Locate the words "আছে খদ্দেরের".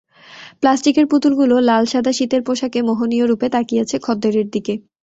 3.81-4.47